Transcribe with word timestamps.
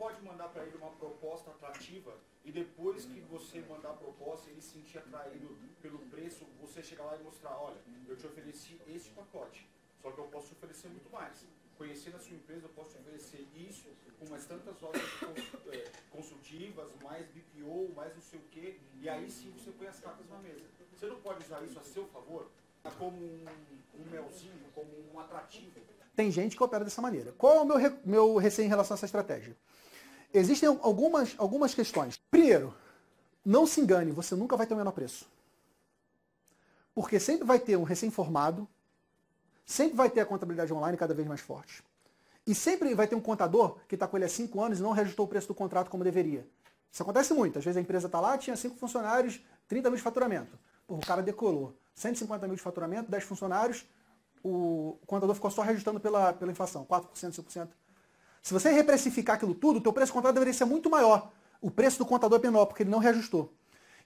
pode 0.00 0.22
mandar 0.22 0.48
para 0.48 0.64
ele 0.64 0.78
uma 0.78 0.90
proposta 0.92 1.50
atrativa 1.50 2.16
e 2.42 2.50
depois 2.50 3.04
que 3.04 3.20
você 3.20 3.60
mandar 3.68 3.90
a 3.90 3.92
proposta, 3.92 4.48
ele 4.48 4.62
se 4.62 4.70
sentir 4.70 4.96
atraído 4.96 5.54
pelo 5.82 5.98
preço, 5.98 6.46
você 6.58 6.82
chegar 6.82 7.04
lá 7.04 7.16
e 7.16 7.22
mostrar, 7.22 7.54
olha, 7.60 7.76
eu 8.08 8.16
te 8.16 8.26
ofereci 8.26 8.80
esse 8.88 9.10
pacote, 9.10 9.68
só 10.00 10.10
que 10.10 10.18
eu 10.18 10.24
posso 10.28 10.46
te 10.46 10.52
oferecer 10.54 10.88
muito 10.88 11.10
mais. 11.12 11.44
Conhecendo 11.76 12.16
a 12.16 12.20
sua 12.20 12.34
empresa, 12.34 12.64
eu 12.64 12.70
posso 12.70 12.90
te 12.90 12.98
oferecer 12.98 13.46
isso, 13.54 13.88
com 14.18 14.26
mais 14.30 14.46
tantas 14.46 14.82
horas 14.82 15.02
é, 15.70 15.90
consultivas, 16.10 16.90
mais 17.02 17.26
BPO, 17.28 17.92
mais 17.94 18.14
não 18.14 18.22
sei 18.22 18.38
o 18.38 18.42
quê, 18.50 18.78
e 19.02 19.08
aí 19.08 19.30
sim 19.30 19.50
você 19.50 19.70
põe 19.70 19.86
as 19.86 20.00
cartas 20.00 20.26
na 20.30 20.38
mesa. 20.38 20.64
Você 20.94 21.06
não 21.06 21.20
pode 21.20 21.44
usar 21.44 21.62
isso 21.62 21.78
a 21.78 21.82
seu 21.82 22.06
favor 22.06 22.50
como 22.98 23.18
um, 23.18 23.44
um 23.98 24.10
melzinho, 24.10 24.64
como 24.74 24.90
um 25.12 25.20
atrativo. 25.20 25.78
Tem 26.16 26.30
gente 26.30 26.56
que 26.56 26.62
opera 26.62 26.84
dessa 26.84 27.02
maneira. 27.02 27.32
Qual 27.32 27.54
é 27.56 27.60
o 27.60 27.64
meu, 27.66 27.78
meu 28.04 28.36
receio 28.36 28.66
em 28.66 28.68
relação 28.68 28.94
a 28.94 28.96
essa 28.96 29.06
estratégia? 29.06 29.56
Existem 30.32 30.68
algumas, 30.68 31.34
algumas 31.38 31.74
questões. 31.74 32.16
Primeiro, 32.30 32.74
não 33.44 33.66
se 33.66 33.80
engane, 33.80 34.12
você 34.12 34.34
nunca 34.34 34.56
vai 34.56 34.66
ter 34.66 34.74
o 34.74 34.76
menor 34.76 34.92
preço. 34.92 35.28
Porque 36.94 37.18
sempre 37.18 37.44
vai 37.44 37.58
ter 37.58 37.76
um 37.76 37.82
recém-formado, 37.82 38.68
sempre 39.64 39.96
vai 39.96 40.10
ter 40.10 40.20
a 40.20 40.26
contabilidade 40.26 40.72
online 40.72 40.96
cada 40.96 41.14
vez 41.14 41.26
mais 41.26 41.40
forte. 41.40 41.82
E 42.46 42.54
sempre 42.54 42.94
vai 42.94 43.06
ter 43.06 43.14
um 43.14 43.20
contador 43.20 43.78
que 43.88 43.94
está 43.94 44.06
com 44.06 44.16
ele 44.16 44.24
há 44.24 44.28
5 44.28 44.60
anos 44.60 44.78
e 44.78 44.82
não 44.82 44.92
reajustou 44.92 45.26
o 45.26 45.28
preço 45.28 45.48
do 45.48 45.54
contrato 45.54 45.90
como 45.90 46.02
deveria. 46.04 46.46
Isso 46.90 47.02
acontece 47.02 47.32
muito. 47.32 47.58
Às 47.58 47.64
vezes 47.64 47.76
a 47.76 47.80
empresa 47.80 48.06
está 48.06 48.20
lá, 48.20 48.36
tinha 48.36 48.56
5 48.56 48.76
funcionários, 48.76 49.40
30 49.68 49.90
mil 49.90 49.96
de 49.96 50.02
faturamento. 50.02 50.58
O 50.88 50.98
cara 50.98 51.22
decolou. 51.22 51.76
150 51.94 52.46
mil 52.46 52.56
de 52.56 52.62
faturamento, 52.62 53.10
10 53.10 53.24
funcionários, 53.24 53.84
o 54.42 54.98
contador 55.06 55.34
ficou 55.34 55.50
só 55.50 55.62
reajustando 55.62 56.00
pela, 56.00 56.32
pela 56.32 56.50
inflação, 56.50 56.84
4%, 56.86 57.08
5%. 57.14 57.68
Se 58.42 58.52
você 58.52 58.70
reprecificar 58.70 59.36
aquilo 59.36 59.54
tudo, 59.54 59.78
o 59.78 59.80
teu 59.80 59.92
preço 59.92 60.12
do 60.12 60.14
contrato 60.14 60.34
deveria 60.34 60.54
ser 60.54 60.64
muito 60.64 60.88
maior. 60.88 61.30
O 61.60 61.70
preço 61.70 61.98
do 61.98 62.06
contador 62.06 62.38
é 62.38 62.42
menor, 62.42 62.66
porque 62.66 62.82
ele 62.82 62.90
não 62.90 62.98
reajustou. 62.98 63.52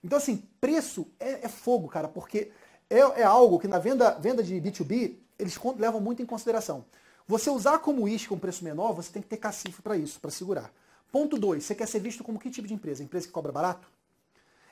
Então, 0.02 0.18
assim, 0.18 0.42
preço 0.60 1.06
é, 1.18 1.46
é 1.46 1.48
fogo, 1.48 1.88
cara, 1.88 2.08
porque 2.08 2.50
é, 2.90 2.98
é, 2.98 3.22
algo 3.22 3.58
que 3.58 3.68
na 3.68 3.78
venda, 3.78 4.10
venda 4.18 4.42
de 4.42 4.54
B2B, 4.56 5.16
eles 5.38 5.58
levam 5.78 6.00
muito 6.00 6.20
em 6.20 6.26
consideração. 6.26 6.84
Você 7.26 7.48
usar 7.48 7.78
como 7.78 8.06
isca 8.06 8.34
um 8.34 8.38
preço 8.38 8.64
menor, 8.64 8.92
você 8.92 9.10
tem 9.10 9.22
que 9.22 9.28
ter 9.28 9.38
cacifo 9.38 9.82
para 9.82 9.96
isso, 9.96 10.20
para 10.20 10.30
segurar. 10.30 10.70
Ponto 11.10 11.38
2, 11.38 11.64
você 11.64 11.74
quer 11.74 11.86
ser 11.86 12.00
visto 12.00 12.24
como 12.24 12.38
que 12.38 12.50
tipo 12.50 12.68
de 12.68 12.74
empresa? 12.74 13.02
Empresa 13.02 13.26
que 13.26 13.32
cobra 13.32 13.52
barato? 13.52 13.88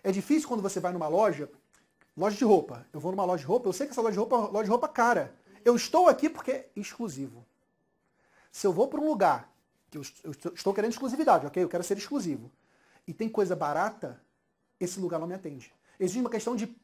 É 0.02 0.10
difícil 0.10 0.48
quando 0.48 0.60
você 0.60 0.80
vai 0.80 0.92
numa 0.92 1.08
loja, 1.08 1.48
loja 2.16 2.36
de 2.36 2.44
roupa. 2.44 2.84
Eu 2.92 3.00
vou 3.00 3.12
numa 3.12 3.24
loja 3.24 3.42
de 3.42 3.46
roupa, 3.46 3.68
eu 3.68 3.72
sei 3.72 3.86
que 3.86 3.92
essa 3.92 4.02
loja 4.02 4.12
de 4.12 4.18
roupa 4.18 4.36
é 4.36 4.38
loja 4.38 4.64
de 4.64 4.70
roupa 4.70 4.88
cara. 4.88 5.34
Eu 5.64 5.76
estou 5.76 6.08
aqui 6.08 6.28
porque 6.28 6.50
é 6.50 6.68
exclusivo. 6.74 7.46
Se 8.50 8.66
eu 8.66 8.72
vou 8.72 8.88
para 8.88 9.00
um 9.00 9.06
lugar 9.06 9.51
que 9.92 9.98
eu, 10.24 10.52
estou 10.54 10.72
querendo 10.72 10.92
exclusividade, 10.92 11.46
ok? 11.46 11.62
Eu 11.62 11.68
quero 11.68 11.84
ser 11.84 11.98
exclusivo. 11.98 12.50
E 13.06 13.12
tem 13.12 13.28
coisa 13.28 13.54
barata, 13.54 14.20
esse 14.80 14.98
lugar 14.98 15.20
não 15.20 15.26
me 15.26 15.34
atende. 15.34 15.72
Existe 16.00 16.20
uma 16.20 16.30
questão 16.30 16.56
de, 16.56 16.74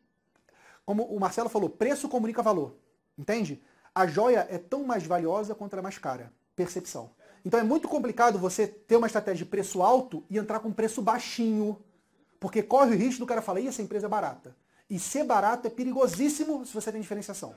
como 0.85 1.05
o 1.05 1.19
Marcelo 1.19 1.49
falou, 1.49 1.71
preço 1.71 2.09
comunica 2.09 2.43
valor. 2.43 2.75
Entende? 3.17 3.63
A 3.95 4.07
joia 4.07 4.47
é 4.51 4.59
tão 4.59 4.85
mais 4.85 5.07
valiosa 5.07 5.55
quanto 5.55 5.73
ela 5.73 5.81
é 5.81 5.83
mais 5.83 5.99
cara. 5.99 6.33
Percepção. 6.55 7.11
Então 7.45 7.59
é 7.59 7.63
muito 7.63 7.89
complicado 7.89 8.39
você 8.39 8.67
ter 8.67 8.97
uma 8.97 9.07
estratégia 9.07 9.45
de 9.45 9.51
preço 9.51 9.83
alto 9.83 10.25
e 10.29 10.37
entrar 10.37 10.61
com 10.61 10.73
preço 10.73 11.01
baixinho. 11.01 11.83
Porque 12.39 12.63
corre 12.63 12.95
o 12.95 12.99
risco 12.99 13.21
do 13.21 13.27
cara 13.27 13.43
falar, 13.43 13.61
e 13.61 13.69
essa 13.69 13.83
empresa 13.83 14.07
é 14.07 14.09
barata. 14.09 14.55
E 14.91 14.99
ser 14.99 15.25
barato 15.25 15.67
é 15.67 15.71
perigosíssimo 15.71 16.65
se 16.65 16.75
você 16.75 16.93
tem 16.93 17.01
diferenciação. 17.01 17.57